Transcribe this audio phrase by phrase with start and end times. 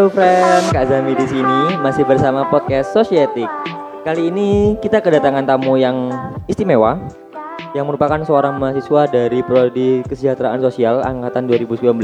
[0.00, 3.44] Halo friend, Kak Zami di sini masih bersama podcast Sosietik.
[4.00, 6.08] Kali ini kita kedatangan tamu yang
[6.48, 6.96] istimewa
[7.76, 12.00] yang merupakan seorang mahasiswa dari Prodi Kesejahteraan Sosial angkatan 2019.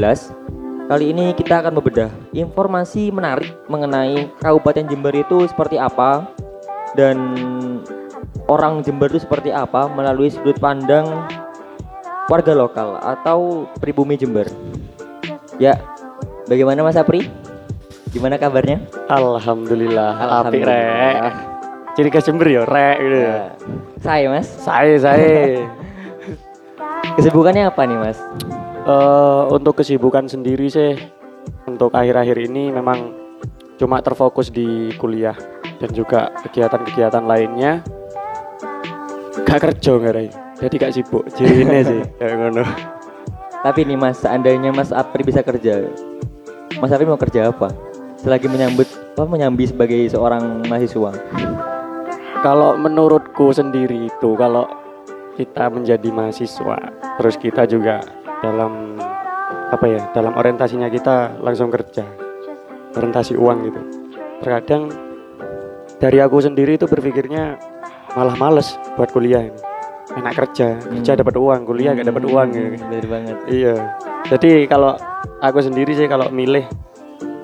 [0.93, 6.29] Kali ini kita akan membedah informasi menarik mengenai Kabupaten Jember itu seperti apa
[6.93, 7.17] dan
[8.45, 11.25] orang Jember itu seperti apa melalui sudut pandang
[12.29, 14.45] warga lokal atau pribumi Jember.
[15.57, 15.81] Ya,
[16.45, 17.46] bagaimana Mas Apri?
[18.09, 18.81] Gimana kabarnya?
[19.07, 20.71] Alhamdulillah, Alhamdulillah.
[20.71, 21.33] rek.
[21.93, 23.17] Ciri khas Jember ya rek gitu.
[23.17, 23.35] ya.
[23.99, 25.65] Saya Mas, Saya saya
[27.17, 28.19] kesibukannya apa nih Mas?
[28.87, 30.95] Eh, untuk kesibukan sendiri sih
[31.65, 33.11] untuk akhir-akhir ini memang
[33.75, 35.35] cuma terfokus di kuliah
[35.77, 37.83] dan juga kegiatan-kegiatan lainnya.
[39.43, 40.29] Gak kerja nggak Ray.
[40.57, 41.23] Jadi gak sibuk.
[41.33, 42.63] Ciri ini sih kayak ngono.
[43.57, 45.89] Tapi nih Mas, seandainya Mas Apri bisa kerja,
[46.77, 47.73] Mas Apri mau kerja apa?
[48.17, 48.87] Selagi menyambut
[49.17, 51.11] apa menyambi sebagai seorang mahasiswa.
[52.41, 54.69] Kalau menurutku sendiri itu kalau
[55.37, 56.77] kita menjadi mahasiswa,
[57.17, 58.01] terus kita juga
[58.41, 58.97] dalam
[59.73, 62.05] apa ya, dalam orientasinya kita langsung kerja,
[62.93, 63.81] orientasi uang gitu.
[64.41, 64.89] Terkadang
[65.97, 67.57] dari aku sendiri itu berpikirnya
[68.13, 69.59] malah males buat kuliah ini.
[70.17, 71.21] Enak kerja, kerja Hmm.
[71.21, 72.67] dapat uang, kuliah gak dapat uang gitu.
[72.73, 73.37] Hmm, Bener banget.
[73.49, 73.75] Iya.
[74.29, 74.97] Jadi kalau
[75.41, 76.65] aku sendiri sih kalau milih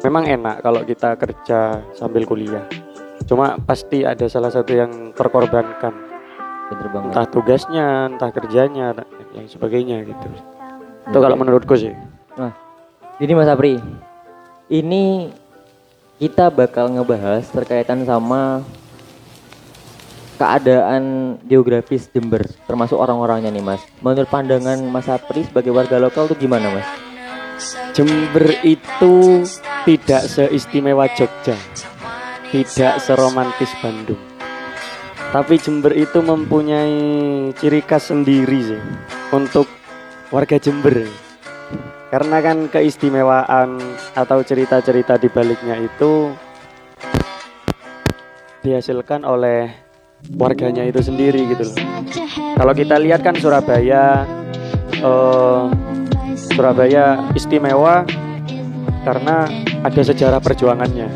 [0.03, 2.67] memang enak kalau kita kerja sambil kuliah.
[3.23, 5.95] Cuma pasti ada salah satu yang terkorbankan,
[6.67, 7.09] Bener banget.
[7.15, 10.27] entah tugasnya, entah kerjanya, dan lain sebagainya gitu.
[11.07, 11.95] Itu kalau menurutku sih.
[13.21, 13.79] Jadi Mas Apri,
[14.67, 15.31] ini
[16.19, 18.65] kita bakal ngebahas terkaitan sama
[20.35, 23.79] keadaan geografis Jember, termasuk orang-orangnya nih Mas.
[24.03, 26.89] Menurut pandangan Mas Apri sebagai warga lokal tuh gimana Mas?
[27.93, 29.45] Jember itu
[29.83, 31.59] tidak seistimewa Jogja,
[32.51, 34.19] tidak seromantis Bandung.
[35.35, 36.95] Tapi Jember itu mempunyai
[37.57, 38.81] ciri khas sendiri sih
[39.35, 39.67] untuk
[40.31, 41.03] warga Jember.
[42.13, 43.81] Karena kan keistimewaan
[44.13, 46.31] atau cerita-cerita di baliknya itu
[48.61, 49.73] dihasilkan oleh
[50.37, 51.77] warganya itu sendiri gitu loh.
[52.55, 54.23] Kalau kita lihat kan Surabaya
[55.01, 55.61] eh,
[56.53, 58.05] Surabaya istimewa
[59.03, 59.45] karena
[59.83, 61.07] ada sejarah perjuangannya.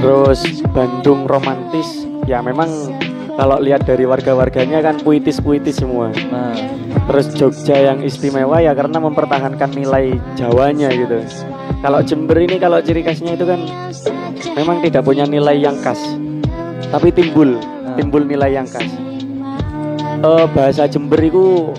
[0.00, 2.70] Terus Bandung romantis, ya memang
[3.36, 6.08] kalau lihat dari warga-warganya kan puitis-puitis semua.
[6.30, 6.54] Nah,
[7.06, 11.22] Terus Jogja yang istimewa ya karena mempertahankan nilai Jawanya gitu.
[11.78, 13.62] Kalau Jember ini kalau ciri khasnya itu kan
[14.58, 16.02] memang tidak punya nilai yang khas,
[16.90, 17.62] tapi timbul
[17.94, 18.90] timbul nilai yang khas.
[20.18, 21.70] Eh, bahasa Jember itu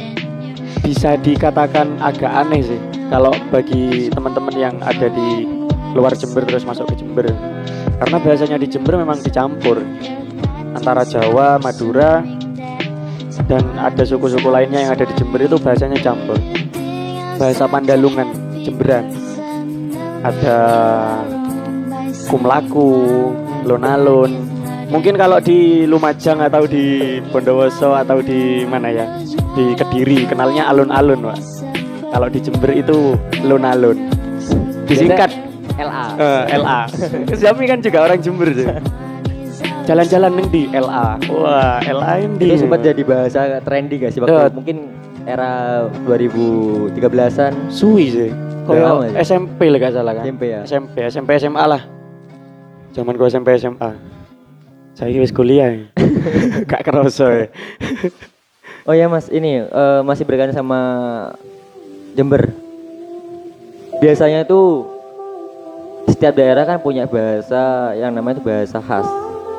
[0.79, 5.47] bisa dikatakan agak aneh sih kalau bagi teman-teman yang ada di
[5.95, 7.27] luar Jember terus masuk ke Jember
[7.97, 9.81] karena bahasanya di Jember memang dicampur
[10.77, 12.21] antara Jawa, Madura
[13.47, 16.37] dan ada suku-suku lainnya yang ada di Jember itu bahasanya campur.
[17.37, 18.27] Bahasa Pandalungan
[18.65, 19.07] Jemberan.
[20.25, 20.57] Ada
[22.27, 22.91] Kumlaku
[23.63, 24.31] Lonalun
[24.91, 29.05] mungkin kalau di Lumajang atau di Bondowoso atau di mana ya
[29.55, 31.66] di Kediri kenalnya alun-alun Pak
[32.07, 33.13] kalau di Jember itu
[33.43, 33.97] Lonalun
[34.87, 35.31] disingkat
[35.77, 36.05] LA.
[36.17, 36.79] eh, LA
[37.41, 38.67] Zami kan juga orang Jember sih.
[39.87, 42.43] Jalan-jalan neng di LA wah LA ini.
[42.43, 44.51] Itu sempat jadi bahasa trendy gak sih waktu Ya.
[44.51, 44.77] mungkin
[45.23, 48.29] era 2013-an suwi sih.
[48.67, 49.23] Ya?
[49.23, 50.23] SMP lah gak salah kan.
[50.27, 50.59] SMP ya.
[50.67, 51.81] SMP SMP SMA lah.
[52.91, 53.91] Zaman gua SMP SMA
[54.91, 55.77] saya wis kuliah.
[56.71, 57.47] Gak kerasa ya.
[58.83, 60.79] Oh ya Mas, ini eh, masih berkaitan sama
[62.17, 62.49] Jember.
[64.01, 64.89] Biasanya tuh
[66.09, 69.05] setiap daerah kan punya bahasa yang namanya itu bahasa khas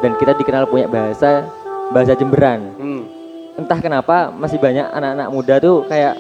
[0.03, 1.47] dan kita dikenal punya bahasa
[1.95, 2.75] bahasa Jemberan.
[2.75, 3.03] hmm.
[3.59, 6.15] Entah kenapa masih banyak anak-anak muda tuh kayak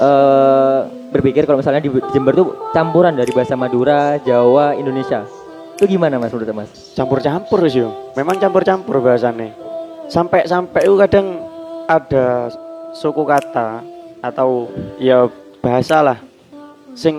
[0.00, 0.78] eh
[1.10, 5.26] berpikir kalau misalnya di Jember tuh campuran dari bahasa Madura, Jawa, Indonesia.
[5.74, 6.70] Itu gimana Mas menurut Mas?
[6.92, 9.56] campur-campur sih memang campur-campur bahasanya
[10.12, 11.26] sampai-sampai itu kadang
[11.88, 12.52] ada
[12.92, 13.80] suku kata
[14.20, 14.68] atau
[15.00, 15.28] ya
[15.60, 16.18] bahasa lah
[16.92, 17.16] sing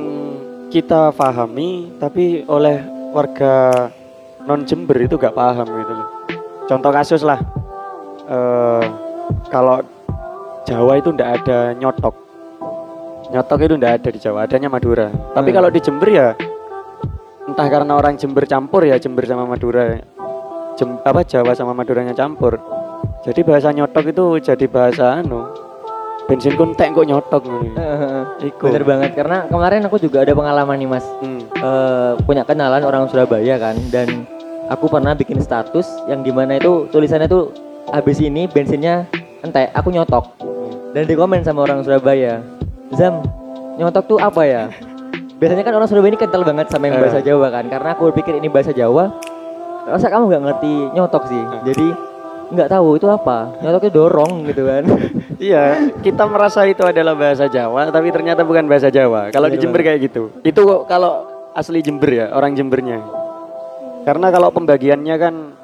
[0.71, 2.81] kita pahami tapi oleh
[3.11, 3.89] warga
[4.47, 6.09] non Jember itu gak paham gitu loh.
[6.69, 7.41] Contoh kasus lah
[8.29, 8.83] eh
[9.51, 9.83] kalau
[10.61, 12.15] Jawa itu ndak ada nyotok.
[13.33, 15.09] Nyotok itu ndak ada di Jawa adanya Madura.
[15.09, 15.57] Tapi Hmm.
[15.57, 16.27] kalau di Jember ya
[17.49, 19.99] entah karena orang Jember campur ya Jember sama Madura.
[20.79, 22.55] Jem, apa Jawa sama Maduranya campur.
[23.21, 25.45] Jadi bahasa nyotok itu jadi bahasa anu
[26.31, 27.75] bensin ku entek kok nyotok ngono.
[28.39, 28.71] Iku.
[28.71, 31.43] Bener banget karena kemarin aku juga ada pengalaman nih mas Hmm.
[31.51, 34.23] Eh, punya kenalan orang Surabaya kan dan
[34.65, 37.51] aku pernah bikin status yang di mana itu tulisannya tuh
[37.91, 39.03] habis ini bensinnya
[39.41, 40.31] entek aku nyotok
[40.91, 42.39] dan di komen sama orang Surabaya
[42.91, 43.19] Zam
[43.75, 44.63] nyotok tuh apa ya
[45.35, 47.01] biasanya kan orang Surabaya ini kental banget sama yang Eh.
[47.03, 49.11] bahasa Jawa kan karena aku pikir ini bahasa Jawa
[49.83, 51.61] rasa kamu nggak ngerti nyotok sih Eh.
[51.67, 51.87] jadi
[52.51, 54.83] nggak tahu itu apa nyotoknya dorong gitu kan
[55.41, 59.33] Iya, kita merasa itu adalah bahasa Jawa, tapi ternyata bukan bahasa Jawa.
[59.33, 60.29] Kalau di Bener Jember kayak gitu.
[60.45, 61.25] Itu kok kalau
[61.57, 63.01] asli Jember ya, orang Jembernya.
[64.05, 65.57] Karena kalau pembagiannya kan,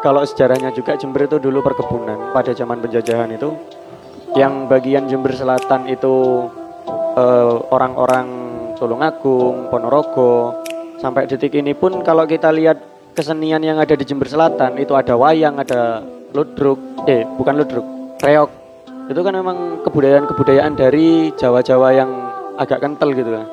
[0.00, 3.52] kalau sejarahnya juga Jember itu dulu perkebunan pada zaman penjajahan itu.
[4.40, 6.48] Yang bagian Jember Selatan itu
[7.20, 8.26] eh, orang-orang
[8.80, 10.64] Tulungagung, Ponorogo,
[10.96, 12.80] sampai detik ini pun kalau kita lihat
[13.12, 16.00] kesenian yang ada di Jember Selatan itu ada wayang, ada
[16.32, 17.84] ludruk, eh bukan ludruk,
[18.24, 18.63] reok.
[19.04, 22.10] Itu kan memang kebudayaan-kebudayaan dari Jawa-Jawa yang
[22.56, 23.46] agak kental gitu kan.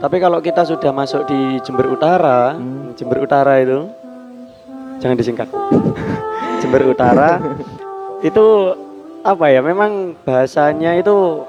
[0.00, 2.96] Tapi kalau kita sudah masuk di Jember Utara, Hmm.
[2.96, 3.92] Jember Utara itu
[4.98, 5.48] jangan disingkat.
[6.64, 7.36] Jember Utara
[8.24, 8.72] itu
[9.20, 9.60] apa ya?
[9.60, 11.44] Memang bahasanya itu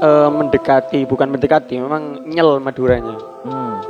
[0.00, 3.16] eh, mendekati, bukan mendekati, memang nyel Maduranya.
[3.48, 3.80] Hmm.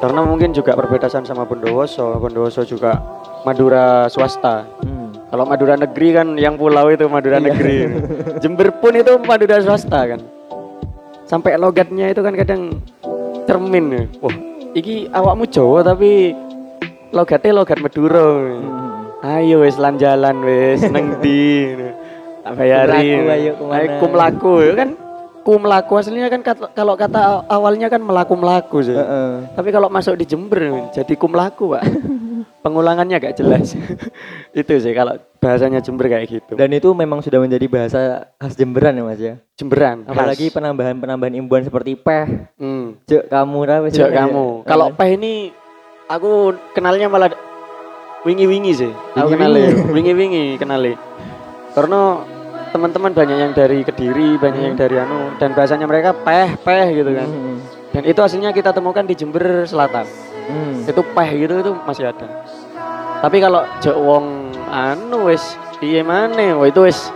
[0.00, 2.16] Karena mungkin juga perbedaan sama Bondowoso.
[2.16, 2.96] Bondowoso juga
[3.44, 4.64] Madura swasta.
[4.80, 5.09] Hmm.
[5.30, 7.46] Kalau Madura negeri kan yang pulau itu Madura Iya.
[7.54, 7.76] negeri.
[8.42, 10.20] Jember pun itu Madura swasta kan.
[11.22, 12.82] Sampai logatnya itu kan kadang
[13.46, 14.02] cermin ya.
[14.18, 14.34] Wah,
[14.74, 16.34] iki awakmu Jawa tapi
[17.14, 18.26] logatnya logat Madura.
[18.58, 18.90] Hmm.
[19.22, 21.70] Ayo wis lan jalan wis neng di.
[22.40, 23.20] Tak bayarin.
[23.20, 23.98] Kumlaku, ayo ke mana?
[24.00, 24.88] kum laku ya kan.
[25.40, 28.92] Kum laku aslinya kan kata- kalau kata awalnya kan melaku melaku sih.
[28.92, 29.48] Heeh.
[29.56, 30.60] Tapi kalau masuk di Jember
[30.92, 31.84] jadi kum laku, Pak.
[32.62, 33.72] Pengulangannya gak jelas.
[34.52, 36.52] itu sih kalau bahasanya Jember kayak gitu.
[36.54, 38.00] Dan itu memang sudah menjadi bahasa
[38.36, 39.34] khas Jemberan ya Mas ya.
[39.56, 40.04] Jemberan.
[40.04, 40.54] Apalagi khas.
[40.54, 42.28] penambahan-penambahan imbuhan seperti peh,
[42.60, 43.08] hmm.
[43.08, 43.58] cek kamu
[43.88, 43.96] sih?
[43.96, 44.46] Jok kamu.
[44.68, 45.32] Kalau Eh, peh ini
[46.04, 47.32] aku kenalnya malah
[48.20, 48.92] wingi-wingi sih.
[49.16, 49.40] Aku Wingi-wingi.
[49.40, 49.62] kenali,
[49.96, 50.92] wingi-wingi kenali.
[51.72, 52.20] Karena
[52.70, 57.10] teman-teman banyak yang dari Kediri, banyak yang dari anu dan bahasanya mereka peh peh gitu
[57.10, 57.26] kan.
[57.26, 57.58] Hmm.
[57.90, 60.06] Dan itu aslinya kita temukan di Jember Selatan.
[60.40, 60.82] Hmm.
[60.82, 62.26] itu peh gitu itu masih ada
[63.20, 65.46] tapi kalau jek wong anu wis
[65.78, 67.06] piye maneh wah itu wis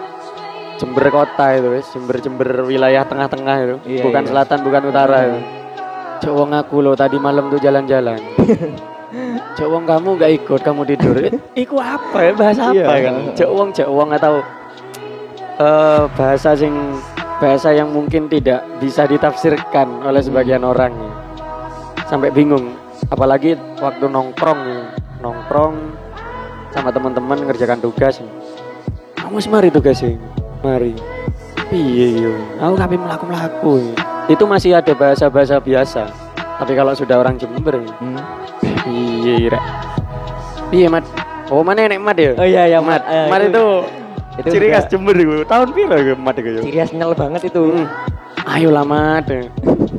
[0.78, 4.28] Jember kota itu wis Jember Jember wilayah tengah-tengah itu Iya, bukan iya.
[4.30, 5.38] selatan bukan utara itu
[6.22, 8.22] jek wong aku loh tadi malam tuh jalan-jalan
[9.58, 11.16] jek wong kamu gak ikut kamu tidur
[11.66, 13.02] iku apa ya bahasa apa Iya.
[13.02, 14.46] kan jek wong jek wong atau
[15.54, 16.74] eh bahasa sing
[17.38, 20.94] bahasa yang mungkin tidak bisa ditafsirkan oleh sebagian orang
[22.06, 22.74] sampai bingung
[23.10, 24.82] apalagi waktu nongkrong ya.
[25.22, 25.74] nongkrong
[26.74, 28.18] sama teman-teman ngerjakan tugas.
[29.14, 30.18] Kamu mari tugasnya
[30.64, 30.92] mari.
[31.70, 33.74] Iya yo aku kami melaku melaku
[34.26, 36.08] itu masih ada bahasa-bahasa biasa.
[36.54, 38.16] Tapi kalau sudah orang Jember Hmm.
[38.88, 39.64] iya rek.
[40.72, 41.04] Iya mat.
[41.52, 42.32] Oh mana nek mat ya?
[42.38, 43.04] Oh iya ya mat.
[43.04, 43.64] Eh, mat itu,
[44.34, 47.42] itu ciri khas Jember itu tahun piro ya mat itu ya ciri khas nyel banget
[47.46, 47.62] itu.
[47.70, 47.86] Hmm.
[48.44, 49.30] Ayo lah mat.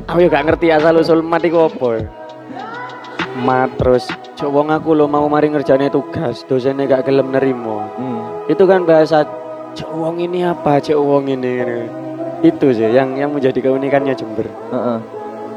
[0.06, 2.06] Aku gak ngerti asal usul mat iku apa.
[3.42, 4.06] Mat terus
[4.38, 7.82] coba aku lo mau mari ngerjane tugas, dosennya gak gelem nerimo.
[7.98, 8.22] Hmm.
[8.46, 9.26] Itu kan bahasa
[9.74, 11.52] cek wong ini apa, cek wong ini.
[11.64, 11.80] ini."
[12.44, 14.46] Itu sih yang yang menjadi keunikannya Jember.
[14.46, 14.98] Heeh.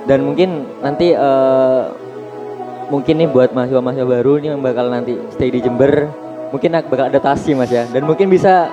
[0.08, 1.84] Dan mungkin nanti eh,
[2.90, 6.10] mungkin nih buat mahasiswa-mahasiswa baru nih yang bakal nanti stay di Jember,
[6.50, 7.86] mungkin ak- bakal adaptasi Mas ya.
[7.86, 8.68] Dan mungkin bisa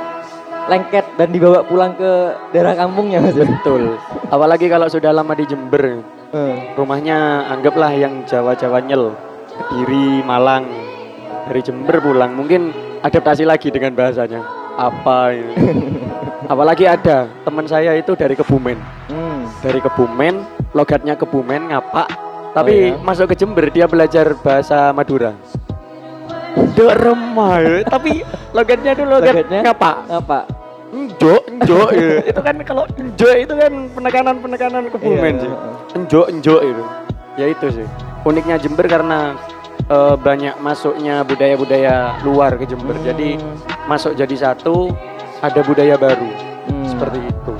[0.66, 2.11] lengket dan dibawa pulang ke
[2.50, 3.33] daerah kampungnya Mas.
[3.33, 3.45] ya.
[3.45, 3.97] Betul.
[4.26, 9.14] Apalagi kalau sudah lama di Jember, Eh, rumahnya anggaplah yang Jawa-Jawa nyel.
[9.49, 10.66] Kediri, Malang.
[11.47, 14.42] Dari Jember pulang mungkin adaptasi lagi dengan bahasanya.
[14.75, 15.54] Apa ini?
[16.52, 18.75] Apalagi ada teman saya itu dari Kebumen.
[19.06, 19.47] Hmm.
[19.62, 20.42] Dari Kebumen,
[20.73, 22.09] logatnya Kebumen ngapak.
[22.11, 22.99] Oh, Tapi ya?
[22.99, 25.33] masuk ke Jember dia belajar bahasa Madura.
[26.56, 27.84] Dek remah, ya.
[27.84, 28.20] tapi
[28.50, 29.60] logatnya itu logat Logatnya?
[29.62, 29.96] ngapak.
[30.08, 30.38] Apa?
[30.88, 32.25] Enjo, enjo ya.
[32.25, 35.52] itu kan kalau enjo itu kan penekanan-penekanan Kebumen Iya, sih.
[35.94, 36.84] Enjo, enjo itu.
[37.36, 37.86] Ya itu sih.
[38.22, 39.36] Uniknya Jember karena
[39.86, 42.96] eh, banyak masuknya budaya-budaya luar ke Jember.
[42.98, 43.56] Jadi Hmm.
[43.84, 44.90] masuk jadi satu,
[45.38, 46.28] ada budaya baru.
[46.66, 46.86] Hmm.
[46.86, 47.52] Seperti itu.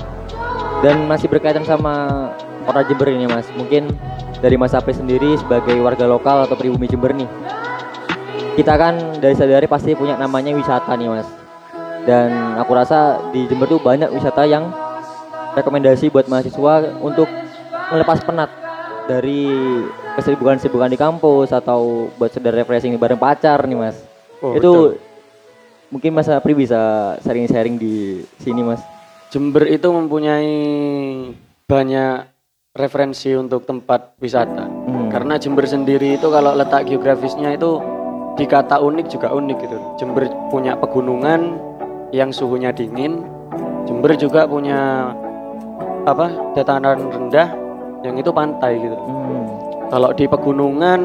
[0.81, 2.29] Dan masih berkaitan sama
[2.65, 3.47] kota Jember ini Mas.
[3.53, 3.93] Mungkin
[4.39, 7.29] dari Mas Apri sendiri sebagai warga lokal atau pribumi Jember nih.
[8.57, 11.29] Kita kan dari sadari pasti punya namanya wisata nih Mas.
[12.09, 14.73] Dan aku rasa di Jember tuh banyak wisata yang
[15.53, 17.29] rekomendasi buat mahasiswa untuk
[17.93, 18.49] melepas penat
[19.05, 19.45] dari
[20.17, 24.01] kesibukan-kesibukan di kampus atau buat sekedar refreshing bareng pacar nih Mas.
[24.41, 24.91] Oh, itu betul.
[25.93, 28.81] mungkin Mas Apri bisa sharing-sharing di sini Mas.
[29.29, 30.57] Jember itu mempunyai
[31.69, 32.25] banyak
[32.73, 34.65] referensi untuk tempat wisata.
[34.65, 35.13] Hmm.
[35.13, 37.96] Karena Jember sendiri itu kalau letak geografisnya itu
[38.37, 39.79] dikata unik juga unik gitu.
[39.97, 41.57] Jember punya pegunungan
[42.13, 43.25] yang suhunya dingin.
[43.89, 45.11] Jember juga punya
[46.07, 46.31] apa?
[46.55, 47.51] dataran rendah
[48.07, 48.95] yang itu pantai gitu.
[48.95, 49.45] Hmm.
[49.91, 51.01] Kalau di pegunungan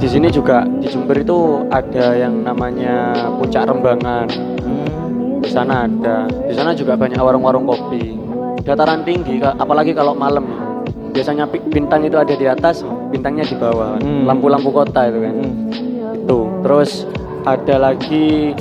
[0.00, 4.26] di sini juga di Jember itu ada yang namanya Puncak Rembangan.
[4.64, 5.44] Hmm.
[5.44, 6.26] Di sana ada.
[6.26, 8.16] Di sana juga banyak warung-warung kopi.
[8.64, 10.48] Dataran tinggi, apalagi kalau malam.
[11.10, 13.98] Biasanya bintang itu ada di atas, bintangnya di bawah.
[13.98, 14.24] Hmm.
[14.30, 15.34] Lampu-lampu kota itu kan.
[15.36, 15.89] Hmm.
[16.30, 16.46] Itu.
[16.62, 17.10] Terus
[17.42, 18.54] ada lagi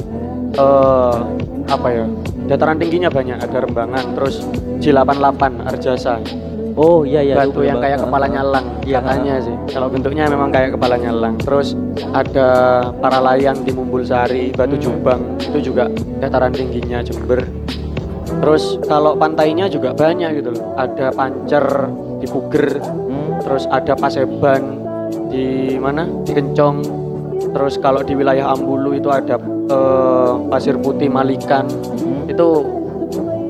[0.58, 1.16] eh
[1.70, 2.06] apa ya?
[2.50, 4.42] Dataran tingginya banyak, ada Rembangan, terus
[4.82, 6.18] J88 Arjasa.
[6.74, 7.38] Oh iya iya.
[7.38, 8.08] batu yang kayak Bang.
[8.10, 9.54] kepala nyalang Iya, katanya sih.
[9.70, 11.36] Kalau bentuknya memang kayak kepala nyalang.
[11.38, 11.76] Terus
[12.10, 12.50] ada
[12.98, 14.82] para layang di Mumbul Sari, Batu Hmm.
[14.82, 17.46] Jumbang itu juga dataran tingginya Jember.
[18.26, 20.74] Terus kalau pantainya juga banyak gitu loh.
[20.74, 21.66] Ada Pancer
[22.18, 23.44] di Puger, Hmm.
[23.46, 24.82] terus ada Paseban
[25.30, 26.10] di mana?
[26.26, 27.09] Di Kencong.
[27.50, 29.38] Terus kalau di wilayah Ambulu itu ada
[29.70, 31.66] eh, Pasir Putih Malikan.
[31.70, 32.30] Hmm.
[32.30, 32.66] Itu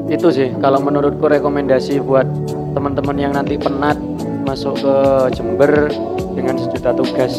[0.09, 2.25] itu sih kalau menurutku rekomendasi buat
[2.73, 3.97] teman-teman yang nanti penat
[4.41, 4.95] masuk ke
[5.37, 5.93] Jember
[6.33, 7.37] dengan sejuta tugas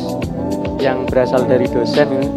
[0.79, 2.31] yang berasal dari dosen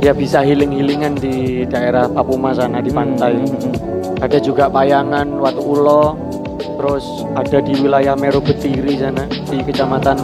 [0.00, 4.24] ya bisa healing-healingan di daerah Papuma sana di pantai Hmm, hmm, hmm.
[4.24, 6.16] ada juga Payangan, Watu Ulo,
[6.56, 7.04] terus
[7.34, 10.16] ada di wilayah Meru Betiri sana di kecamatan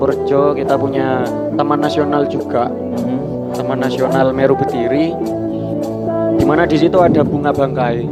[0.00, 1.28] Tumperjo kita punya
[1.60, 3.52] Taman Nasional juga, Hmm.
[3.52, 5.12] Taman Nasional Meru Betiri,
[6.40, 8.08] di mana di situ ada bunga bangkai.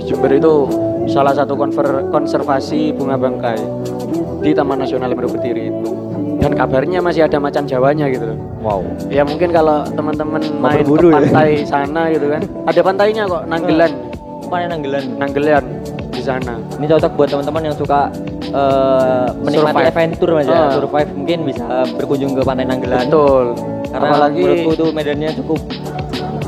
[0.00, 0.64] Di Jember itu
[1.04, 3.60] salah satu konver- konservasi bunga bangkai
[4.40, 5.92] di Taman Nasional Meru Betiri itu.
[6.40, 8.38] Dan kabarnya masih ada macan Jawanya gitu loh.
[8.64, 8.80] Wow.
[9.12, 11.16] Ya mungkin kalau teman-teman main berburu ke ya?
[11.20, 12.40] pantai sana gitu kan.
[12.64, 13.92] Ada pantainya kok, Nanggelan.
[14.48, 15.04] Panen Nanggelan.
[15.20, 15.64] Nanggelan
[16.16, 16.56] di sana.
[16.80, 18.08] Ini cocok buat teman-teman yang suka
[18.50, 19.88] eh, menikmati Survive.
[19.88, 20.70] adventure mas ya, Ah.
[20.72, 23.04] survive mungkin bisa berkunjung ke Pantai Nanggelan.
[23.04, 23.46] Betul.
[23.88, 25.58] Karena Apalagi menurutku itu medannya cukup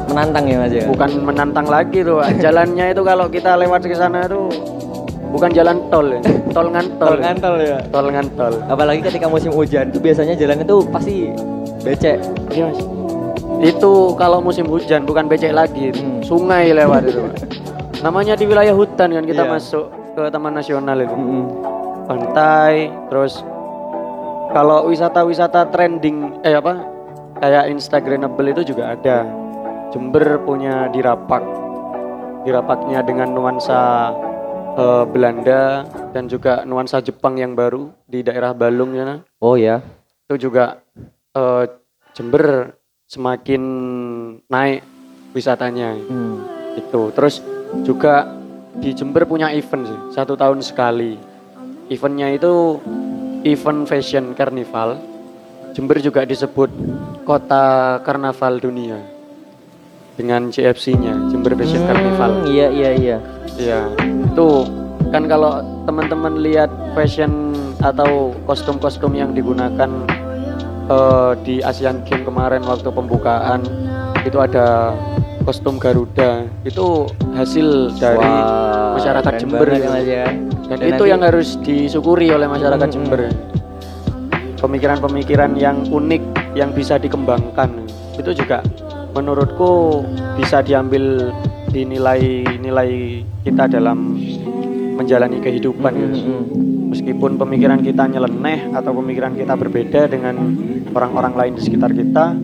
[0.07, 0.85] menantang ya mas ya.
[0.87, 2.19] bukan menantang lagi tuh.
[2.37, 4.41] Jalannya itu kalau kita lewat ke sana itu
[5.31, 6.21] bukan jalan tol ya.
[6.51, 7.07] Tol ngantol.
[7.07, 7.79] Tol ngantol ya.
[7.87, 8.53] Tol ngantol.
[8.67, 11.31] Apalagi ketika musim hujan itu biasanya jalan itu pasti
[11.81, 12.19] becek.
[12.51, 12.81] Iya, Mas.
[13.63, 16.21] Itu kalau musim hujan bukan becek lagi, Hmm.
[16.21, 17.23] sungai lewat itu.
[18.05, 19.53] Namanya di wilayah hutan kan kita Iya.
[19.53, 21.13] masuk ke Taman Nasional itu.
[21.13, 21.45] Mm-mm.
[22.11, 23.39] Pantai, terus
[24.51, 26.83] kalau wisata-wisata trending eh apa?
[27.39, 29.23] Kayak Instagramable itu juga ada.
[29.95, 31.39] Jember punya Dirapak.
[32.43, 34.11] Dirapaknya dengan nuansa
[34.75, 39.79] eh, Belanda dan juga nuansa Jepang yang baru di daerah Balung sana Oh ya.
[40.27, 40.83] itu juga
[41.31, 41.65] eh,
[42.11, 42.75] Jember
[43.07, 43.63] semakin
[44.51, 44.83] naik
[45.31, 46.43] wisatanya Hmm.
[46.75, 47.39] itu terus
[47.87, 48.27] juga
[48.75, 51.30] di Jember punya event sih satu tahun sekali
[51.91, 52.79] eventnya itu
[53.43, 54.95] event fashion carnival
[55.75, 56.71] Jember juga disebut
[57.27, 58.99] kota karnaval dunia
[60.15, 63.17] dengan JFC-nya Jember Fashion Carnival Hmm, Iya iya iya.
[63.57, 63.81] Iya,
[64.31, 64.49] itu
[65.11, 69.91] kan kalau teman-teman lihat fashion atau kostum-kostum yang digunakan
[70.87, 73.65] eh, di Asian Games kemarin waktu pembukaan
[74.23, 74.93] itu ada
[75.49, 80.27] kostum Garuda itu hasil dari Wah, masyarakat Jember ya, ya.
[80.71, 83.21] Dan, itu nanti- yang harus disyukuri oleh masyarakat Mm, Jember
[84.61, 86.23] pemikiran-pemikiran yang unik
[86.55, 88.63] yang bisa dikembangkan itu juga
[89.11, 90.05] menurutku
[90.39, 91.35] bisa diambil
[91.67, 92.91] di nilai-nilai
[93.43, 94.15] kita dalam
[94.95, 96.19] menjalani kehidupan Hmm, gitu.
[96.21, 96.45] hmm.
[96.93, 100.37] meskipun pemikiran kita nyeleneh atau pemikiran kita berbeda dengan
[100.93, 102.37] orang-orang lain di sekitar kita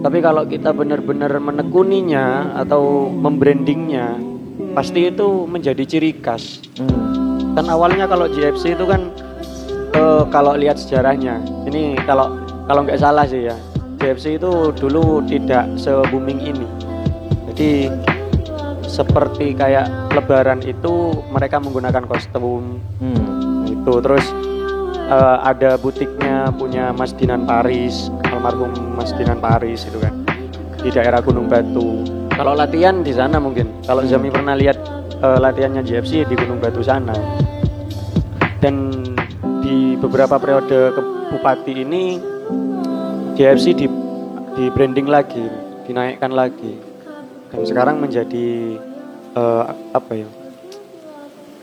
[0.00, 4.20] tapi kalau kita benar-benar menekuninya atau membrandingnya
[4.72, 7.13] pasti itu menjadi ciri khas Hmm.
[7.54, 9.08] Kan awalnya kalau GFC itu kan
[9.94, 11.38] eh, kalau lihat sejarahnya
[11.70, 12.34] ini kalau
[12.66, 13.56] kalau nggak salah sih ya
[14.04, 16.68] GFC itu dulu tidak se booming ini.
[17.48, 17.88] Jadi
[18.84, 22.82] seperti kayak lebaran itu mereka menggunakan kostum.
[23.00, 23.64] Hmm.
[23.64, 24.24] itu terus
[25.08, 30.12] eh, ada butiknya punya Mas Dinan Paris almarhum Mas Dinan Paris itu kan
[30.84, 32.04] di daerah Gunung Batu.
[32.34, 33.70] Kalau latihan di sana mungkin.
[33.88, 34.76] Kalau Zami pernah lihat
[35.24, 37.16] eh, latihannya JFC di Gunung Batu sana
[38.60, 38.92] dan
[39.64, 41.00] di beberapa periode ke
[41.32, 42.20] bupati ini
[43.34, 43.86] JFC di
[44.54, 45.44] di branding lagi
[45.88, 46.76] dinaikkan lagi
[47.48, 48.76] dan sekarang menjadi
[49.34, 50.28] eh, apa ya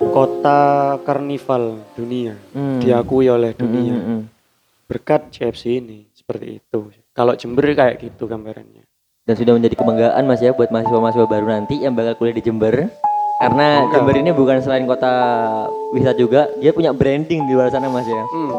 [0.02, 2.82] kota karnival dunia Hmm.
[2.82, 4.22] diakui oleh Hmm, dunia hmm, hmm.
[4.90, 8.84] berkat JFC ini seperti itu kalau Jember kayak gitu gambarannya
[9.22, 12.90] dan sudah menjadi kebanggaan Mas ya buat mahasiswa-mahasiswa baru nanti yang bakal kuliah di Jember.
[13.42, 13.92] Karena Enggak.
[13.98, 15.14] Jember ini bukan selain kota
[15.90, 18.22] wisata juga, dia punya branding di luar sana Mas ya.
[18.30, 18.54] Hmm.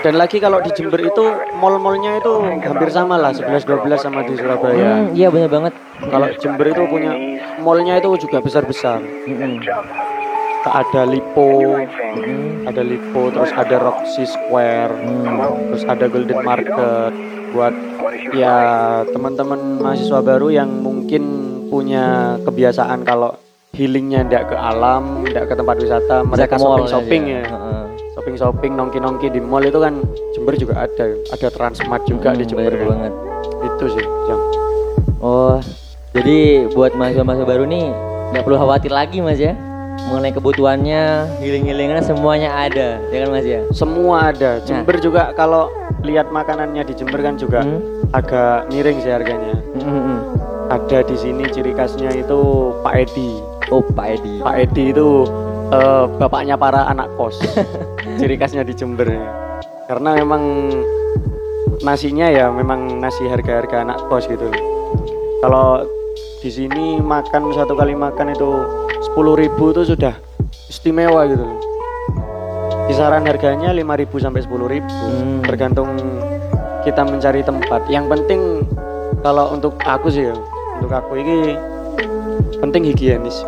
[0.00, 2.32] Dan lagi kalau di Jember itu mall-mallnya itu
[2.66, 5.06] hampir sama lah 11-12 sama di Surabaya.
[5.06, 5.72] Hmm, iya benar banget.
[6.02, 7.12] Kalau Jember itu punya
[7.62, 8.98] mallnya itu juga besar-besar.
[9.04, 9.62] Mm-mm.
[10.60, 11.78] Ada Lipo,
[12.68, 15.72] ada Lipo, terus ada Roxy Square, Hmm.
[15.72, 17.12] terus ada Golden Market
[17.50, 17.74] buat
[18.30, 18.56] ya
[19.10, 21.29] teman-teman mahasiswa baru yang mungkin
[21.70, 22.04] punya
[22.42, 23.30] kebiasaan kalau
[23.70, 27.32] healingnya tidak ke alam, tidak ke tempat wisata, mereka ke mall shopping shopping aja.
[27.32, 27.82] ya, Heeh.
[28.12, 29.94] shopping shopping nongki nongki di mall itu kan
[30.32, 32.88] Jember juga ada, ada Transmart juga di Hmm, Jember bener kan.
[32.90, 33.12] banget.
[33.62, 34.40] Itu sih, Jam.
[35.20, 35.56] Oh,
[36.10, 37.86] jadi buat mahasiswa-mahasiswa baru nih
[38.30, 39.54] nggak perlu khawatir lagi Mas ya.
[40.00, 41.02] Mengenai kebutuhannya,
[41.38, 43.60] healing-healingnya semuanya ada, ya kan Mas ya?
[43.70, 44.58] Semua ada.
[44.60, 45.68] Jember juga kalau
[46.00, 47.78] lihat makanannya di Jember kan juga Hmm.
[48.10, 49.54] agak miring sih harganya.
[49.70, 50.18] Mm, mm, mm.
[50.70, 53.42] Ada di sini ciri khasnya itu Pak Edi.
[53.74, 54.38] Oh, Pak Edi.
[54.38, 55.26] Pak Edi itu
[55.74, 57.42] eh, bapaknya para anak kos.
[58.22, 59.10] ciri khasnya di Jember.
[59.90, 60.70] Karena memang
[61.82, 64.46] nasinya ya memang nasi harga-harga anak kos gitu.
[65.42, 65.82] Kalau
[66.40, 68.50] di sini makan satu kali makan itu
[69.12, 70.14] 10.000 ribu itu sudah
[70.70, 71.46] istimewa gitu.
[72.86, 75.42] Kisaran harganya 5.000 sampai 10.000 ribu Hmm.
[75.42, 75.90] tergantung
[76.86, 77.90] kita mencari tempat.
[77.90, 78.40] Yang penting
[79.20, 80.34] kalau untuk aku sih ya,
[80.80, 81.60] untuk aku ini
[82.56, 83.44] penting higienis.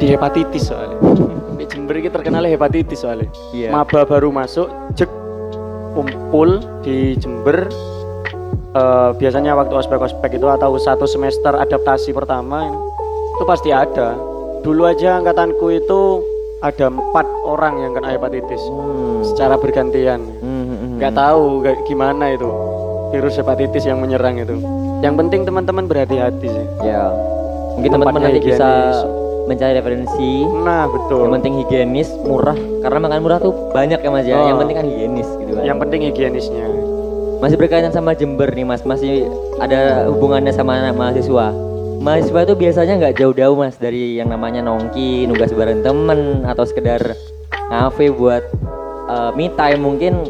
[0.00, 0.96] Di hepatitis soalnya.
[1.60, 3.28] Di Jember ini terkenal hepatitis soalnya.
[3.52, 3.68] Iya.
[3.72, 5.08] Maba baru masuk, cek
[5.92, 7.68] kumpul di Jember.
[8.76, 12.68] Eh, biasanya waktu ospek-ospek itu atau satu semester adaptasi pertama
[13.36, 14.12] itu pasti ada.
[14.60, 16.20] Dulu aja angkatanku itu
[16.60, 19.24] ada empat orang yang kena hepatitis Hmm.
[19.24, 20.20] secara bergantian.
[20.40, 20.92] Hmm, hmm, hmm.
[21.00, 21.44] Nggak tahu
[21.88, 22.48] gimana itu
[23.12, 24.56] virus hepatitis yang menyerang itu.
[25.04, 26.66] Yang penting teman-teman berhati-hati sih.
[26.84, 27.12] Ya.
[27.76, 29.00] Mungkin teman-teman nanti bisa higienis.
[29.46, 30.32] mencari referensi.
[30.64, 31.28] Nah betul.
[31.28, 32.58] Yang penting higienis, murah.
[32.80, 34.36] Karena makan murah tuh banyak ya Mas ya.
[34.40, 34.48] Oh.
[34.48, 35.62] Yang penting kan higienis gitu kan.
[35.64, 36.66] Yang penting higienisnya.
[37.36, 39.28] Masih berkaitan sama Jember nih Mas, masih
[39.60, 41.52] ada hubungannya sama anak mahasiswa.
[42.00, 47.12] Mahasiswa itu biasanya nggak jauh-jauh Mas dari yang namanya nongki, nugas bareng temen atau sekedar
[47.68, 48.40] ngafe buat
[49.12, 50.24] eh, me time mungkin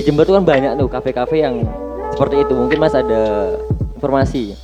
[0.00, 1.68] di Jember tuh kan banyak tuh kafe-kafe yang
[2.12, 2.52] seperti itu.
[2.52, 3.54] Mungkin Mas ada
[3.94, 4.54] informasi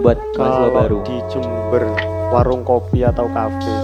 [0.00, 0.98] buat mahasiswa baru.
[1.04, 1.84] di Jember
[2.30, 3.74] warung kopi atau kafe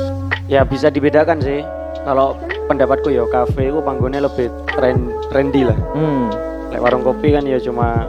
[0.46, 1.60] ya bisa dibedakan sih.
[2.02, 5.76] Kalau pendapatku ya kafe itu panggonnya lebih tren trendy lah.
[5.92, 6.30] Hmm.
[6.70, 8.06] Lek warung kopi kan ya cuma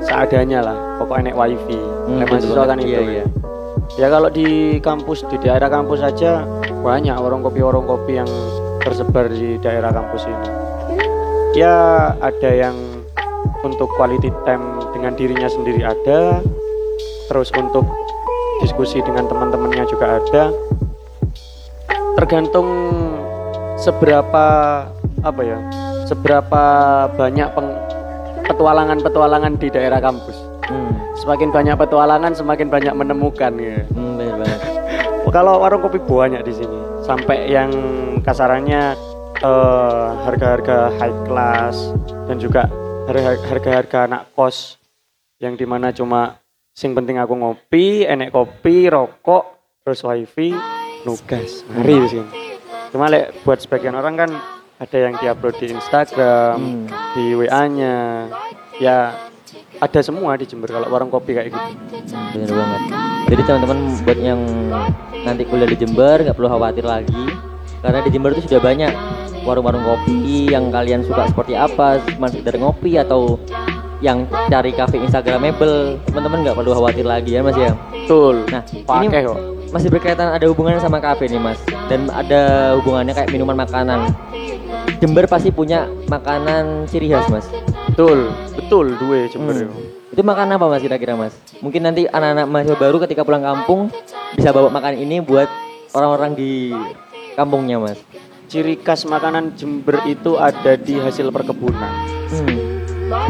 [0.00, 0.76] seadanya lah.
[0.96, 1.78] Pokoknya nek wifi.
[2.06, 3.02] Hmm, Lek betul mahasiswa kan Iya, itu.
[3.10, 3.24] iya.
[3.98, 6.46] Ya kalau di kampus di daerah kampus saja
[6.80, 8.30] banyak warung kopi warung kopi yang
[8.80, 10.48] tersebar di daerah kampus ini.
[11.52, 11.74] Ya
[12.16, 12.78] ada yang
[13.64, 16.40] untuk quality time dengan dirinya sendiri ada,
[17.28, 17.84] terus untuk
[18.64, 20.42] diskusi dengan teman-temannya juga ada.
[22.16, 22.68] Tergantung
[23.80, 24.46] seberapa
[25.20, 25.58] apa ya,
[26.08, 26.62] seberapa
[27.16, 27.80] banyak peng-
[28.48, 30.36] petualangan-petualangan di daerah kampus.
[30.68, 30.92] Hmm.
[31.16, 33.84] Semakin banyak petualangan, semakin banyak menemukan ya.
[33.92, 34.60] Hmm, banget.
[35.36, 37.70] Kalau warung kopi banyak di sini, sampai yang
[38.26, 38.98] kasarannya
[39.38, 41.94] eh, harga-harga high class
[42.26, 42.66] dan juga
[43.18, 44.78] harga-harga anak kos
[45.40, 46.38] yang di mana cuma
[46.70, 49.44] sing penting aku ngopi, enek kopi, rokok,
[49.82, 50.54] terus wifi,
[51.02, 52.30] nugas, mari di sini.
[52.92, 54.30] Cuma lek buat sebagian orang kan
[54.80, 56.86] ada yang diupload di Instagram, Hmm.
[57.16, 58.28] di WA-nya,
[58.80, 59.12] ya
[59.80, 61.60] ada semua di Jember kalau warung kopi kayak gitu.
[62.36, 62.80] Bener banget.
[63.30, 64.40] Jadi teman-teman buat yang
[65.24, 67.24] nanti kuliah di Jember nggak perlu khawatir lagi
[67.80, 68.92] karena di Jember itu sudah banyak
[69.44, 73.40] warung-warung kopi yang kalian suka seperti apa, cuma sekedar ngopi atau
[74.00, 77.76] yang cari cafe Instagramable, teman-teman nggak perlu khawatir lagi ya Mas ya.
[77.92, 78.48] Betul.
[78.48, 79.40] Nah, pakai ini kok.
[79.70, 84.10] masih berkaitan ada hubungannya sama kafe nih Mas dan ada hubungannya kayak minuman makanan.
[84.98, 87.46] Jember pasti punya makanan ciri khas Mas.
[87.92, 89.68] Betul, betul dua Jember.
[89.68, 90.00] Hmm.
[90.10, 91.30] Itu makan apa mas kira-kira mas?
[91.62, 93.94] Mungkin nanti anak-anak mahasiswa baru ketika pulang kampung
[94.34, 95.46] bisa bawa makan ini buat
[95.94, 96.74] orang-orang di
[97.38, 98.02] kampungnya mas.
[98.50, 101.94] Ciri khas makanan Jember itu ada di hasil perkebunan.
[102.34, 102.58] Hmm.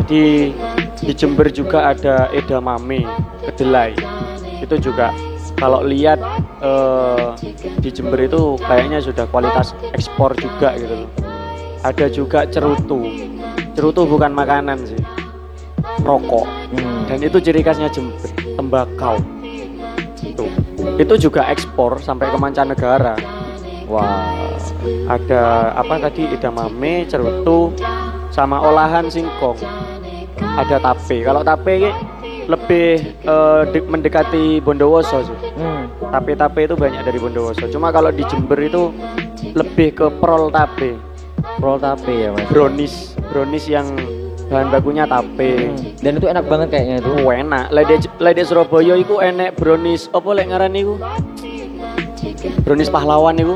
[0.00, 0.56] Jadi
[1.04, 3.04] di Jember juga ada edamame,
[3.44, 3.92] kedelai.
[4.64, 5.12] Itu juga
[5.60, 6.24] kalau lihat
[6.64, 7.36] eh,
[7.84, 11.12] di Jember itu kayaknya sudah kualitas ekspor juga gitu loh.
[11.84, 13.04] Ada juga cerutu.
[13.76, 15.04] Cerutu bukan makanan sih.
[16.00, 16.48] Rokok.
[16.72, 17.04] Hmm.
[17.12, 18.24] Dan itu ciri khasnya Jember,
[18.56, 19.20] tembakau.
[20.24, 20.48] Itu.
[20.96, 23.39] Itu juga ekspor sampai ke mancanegara.
[23.90, 24.54] Wah.
[25.10, 27.74] Ada apa tadi edamame, cerutu,
[28.30, 29.58] sama olahan singkong.
[30.40, 31.20] ada tape.
[31.20, 31.92] Kalau tape
[32.48, 32.88] lebih
[33.70, 35.36] de- mendekati Bondowoso sih.
[35.54, 35.86] Hmm.
[36.10, 37.68] Tape-tape itu banyak dari Bondowoso.
[37.68, 38.88] Cuma kalau di Jember itu
[39.52, 40.96] lebih ke prol tape,
[41.60, 42.48] Roll tape ya mas.
[42.48, 42.94] brownies,
[43.30, 43.86] brownies yang
[44.48, 45.70] bahan bakunya tape.
[45.70, 45.76] Hmm.
[46.00, 47.10] Dan itu enak banget kayaknya itu.
[47.20, 47.68] Oh, enak.
[47.70, 50.94] Lede Lede Surabaya iku enek brownies apa lek ngaran iku?
[52.64, 53.54] Brownies pahlawan iku.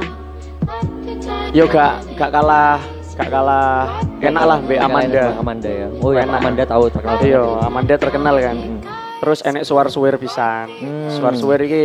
[1.54, 2.82] Yo gak gak kalah
[3.14, 3.86] gak kalah
[4.18, 5.24] enak lah Mbak Enak, Amanda.
[5.38, 5.88] Amanda ya.
[6.02, 6.38] Oh ya Enak.
[6.42, 7.14] Amanda tahu terkenal.
[7.14, 7.30] banget.
[7.30, 8.56] Iya, Amanda terkenal kan.
[8.58, 8.80] Hmm.
[9.22, 10.66] Terus enek suar-suwir pisan.
[10.66, 11.14] Hmm.
[11.14, 11.84] Suar-suwir iki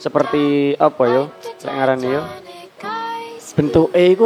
[0.00, 1.22] seperti apa yo?
[1.60, 2.22] Lek ngaran yo.
[3.52, 4.24] Bentuk E iku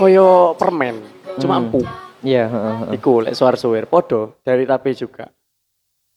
[0.00, 1.04] koyo permen,
[1.36, 1.68] cuma Hmm.
[1.68, 1.84] empuk.
[2.24, 2.48] Iya.
[2.48, 2.96] heeh.
[2.96, 5.28] Iku lek suar-suwir podo dari tape juga.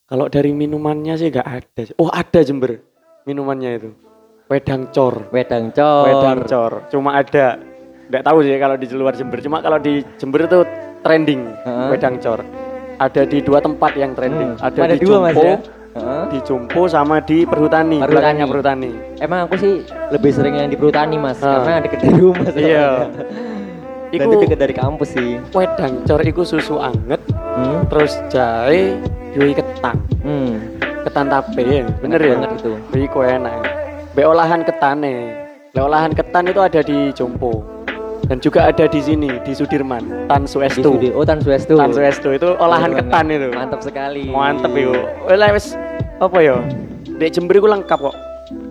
[0.07, 1.81] Kalau dari minumannya sih gak ada.
[1.97, 2.79] Oh, ada Jember
[3.25, 3.89] minumannya itu.
[4.47, 5.27] Wedang cor.
[5.35, 6.05] Wedang cor.
[6.07, 6.73] Wedang cor.
[6.87, 7.59] Cuma ada.
[8.05, 9.39] Nggak tahu sih kalau di luar Jember.
[9.39, 10.59] Cuma kalau di Jember itu
[11.01, 11.87] trending Heeh.
[11.89, 12.41] wedang cor.
[12.95, 14.55] Ada di dua tempat yang trending.
[14.55, 14.65] Hmm.
[14.65, 15.57] Ada, Ada di dua mas Jumpo, ya.
[16.27, 18.07] Di Jumpo sama di Perhutani, Perhutani.
[18.07, 18.91] belakangnya Perhutani.
[19.17, 19.73] Emang aku sih
[20.11, 21.63] lebih sering yang di Perhutani mas, Ah.
[21.63, 22.47] karena deket dari rumah.
[22.51, 22.87] Iya.
[24.15, 25.39] Iku itu deket dari kampus sih.
[25.51, 27.83] wedang cor iku susu anget, Hmm.
[27.87, 28.95] terus jahe,
[29.33, 29.99] yui ketan.
[30.23, 30.55] Hmm.
[31.03, 31.63] Ketan tape
[31.99, 32.35] bener ya?
[32.37, 32.71] banget itu.
[32.95, 33.59] Iku enak.
[34.15, 35.35] Be olahan ketane.
[35.75, 37.59] Le olahan ketan itu ada di Jompo.
[38.25, 40.97] Dan juga ada di sini di Sudirman, Tan Di Suestu.
[40.97, 41.77] Sudi- Oh Tan Suestu.
[41.77, 43.47] Tan Suestu itu olahan Bener ketan itu.
[43.53, 44.23] Mantap sekali.
[44.25, 44.97] Mantep itu.
[45.29, 45.77] Lah wis
[46.17, 46.57] apa ya?
[47.21, 48.15] Dek Jember iku lengkap kok.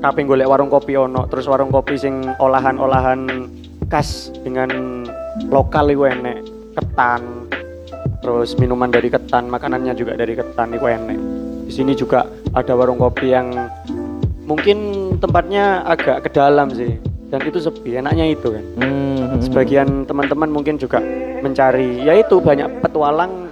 [0.02, 3.50] Kabeh golek warung kopi ono, terus warung kopi sing olahan-olahan
[3.88, 5.02] khas dengan
[5.48, 6.42] lokal iku enek.
[6.74, 7.46] Ketan.
[8.20, 11.18] Terus minuman dari ketan, makanannya juga dari ketan iku enek.
[11.64, 13.54] Di sini juga ada warung kopi yang
[14.44, 14.78] mungkin
[15.22, 16.98] tempatnya agak ke dalam sih.
[17.34, 18.62] Dan itu sepi, enaknya itu kan.
[18.78, 19.42] Hmm.
[19.42, 21.02] Sebagian teman-teman mungkin juga
[21.42, 23.50] mencari, yaitu banyak petualang,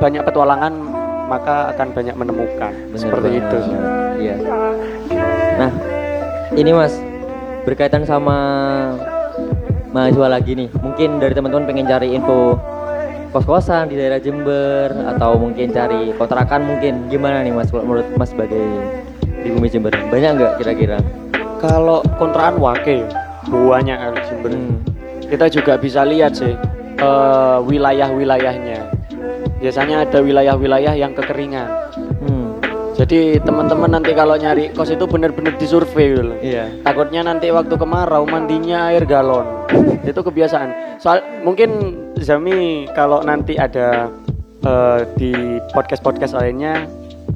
[0.00, 0.72] banyak petualangan
[1.28, 2.72] maka akan banyak menemukan.
[2.72, 3.44] Bener Seperti banget.
[3.44, 3.58] itu.
[4.24, 4.34] Iya.
[5.60, 5.70] Nah,
[6.56, 6.96] ini Mas
[7.68, 8.36] berkaitan sama
[9.92, 10.72] mahasiswa lagi nih.
[10.80, 12.56] Mungkin dari teman-teman pengen cari info
[13.36, 18.64] kos-kosan di daerah Jember atau mungkin cari kontrakan mungkin gimana nih Mas menurut Mas sebagai
[19.44, 20.96] di bumi Jember banyak nggak kira-kira?
[21.64, 23.08] Kalau kontrakan wake
[23.48, 24.52] banyak kan Jember.
[24.52, 24.76] Hmm.
[25.24, 26.52] Kita juga bisa lihat sih
[27.00, 28.92] eh, wilayah-wilayahnya.
[29.64, 31.68] Biasanya ada wilayah-wilayah yang kekeringan.
[32.20, 32.60] Hmm.
[32.94, 36.38] Jadi teman-teman nanti kalau nyari kos itu benar-benar disurvei gitu loh.
[36.38, 36.84] Iya.
[36.84, 39.64] Takutnya nanti waktu kemarau mandinya air galon.
[40.04, 41.00] itu kebiasaan.
[41.00, 44.12] Soal mungkin Zami kalau nanti ada
[44.60, 45.32] eh, di
[45.72, 46.84] podcast-podcast lainnya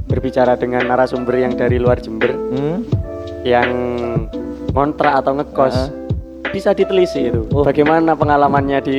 [0.08, 3.07] berbicara dengan narasumber yang dari luar Jember Hmm.
[3.42, 3.70] Yang
[4.70, 5.88] ngontrak atau ngekos Ah.
[6.48, 7.44] bisa ditelisi itu.
[7.50, 7.62] Oh.
[7.62, 8.98] Bagaimana pengalamannya di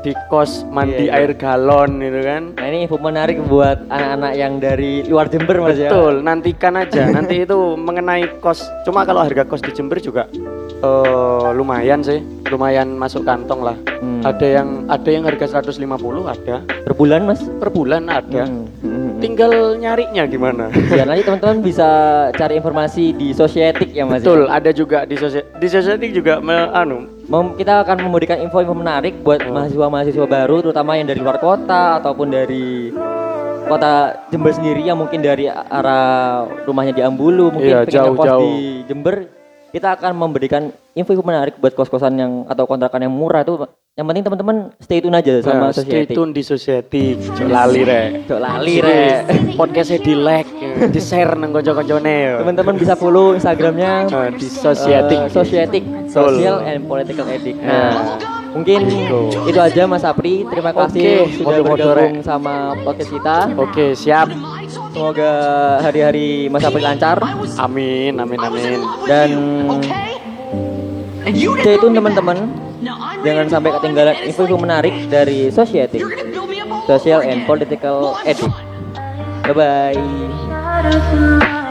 [0.00, 1.18] di kos mandi Iya, iya.
[1.18, 2.54] air galon itu kan.
[2.54, 5.90] Nah ini info menarik buat anak-anak yang dari luar Jember Mas ya.
[5.90, 7.10] Betul, nantikan aja.
[7.10, 8.62] Nanti itu mengenai kos.
[8.86, 10.30] Cuma kalau harga kos di Jember juga
[10.76, 13.76] eh, lumayan sih, lumayan masuk kantong lah.
[13.98, 14.22] Hmm.
[14.22, 15.82] Ada yang ada yang harga 150
[16.22, 17.40] ada, Per bulan Mas?
[17.58, 18.46] per bulan ada.
[18.46, 18.62] Hmm.
[19.26, 20.70] Tinggal nyarinya gimana.
[20.88, 21.88] Ya nanti teman-teman bisa
[22.30, 24.22] cari informasi di Sosietik ya Mas.
[24.22, 24.22] ya?
[24.22, 28.70] Betul, ada juga di sosial di sosial juga me- anu Mem- kita akan memberikan info-info
[28.70, 29.50] menarik buat Hmm.
[29.50, 32.94] mahasiswa-mahasiswa baru terutama yang dari luar kota ataupun dari
[33.66, 33.92] kota
[34.30, 38.42] Jember sendiri yang mungkin dari arah rumahnya di Ambulu mungkin Iya, pengen ngekos jauh-jauh.
[38.46, 38.54] di
[38.86, 39.26] Jember
[39.74, 40.62] kita akan memberikan
[40.94, 43.58] info-info menarik buat kos-kosan yang atau kontrakan yang murah itu
[43.96, 47.04] yang penting teman-teman stay tune aja sama Nah, stay Society tune di Society.
[47.16, 48.28] Jok lali rek.
[48.28, 49.18] Jok lali rek
[49.56, 50.52] Podcastnya di like,
[50.92, 52.34] di share nang konco-koncone yo.
[52.44, 55.16] teman-teman bisa follow Instagramnya Nah, di Society.
[55.16, 56.12] Eh, Societic, Betul.
[56.12, 57.56] Social and Political Ethic.
[57.56, 57.64] Ya.
[57.64, 57.92] Nah,
[58.52, 58.80] mungkin
[59.48, 60.44] itu aja Mas Apri.
[60.44, 63.36] Terima kasih Oke, sudah bergabung sama podcast kita.
[63.56, 64.28] Oke, siap.
[64.92, 65.32] Semoga
[65.80, 67.16] hari-hari Mas Apri lancar
[67.56, 68.76] Amin, amin, amin.
[69.08, 69.30] dan
[71.32, 72.65] stay tune teman-teman.
[73.24, 76.04] Jangan sampai ketinggalan info-info menarik dari Societic,
[76.84, 78.52] Social and Political Ethic.
[79.46, 79.96] Bye bye.
[79.96, 81.65] Not a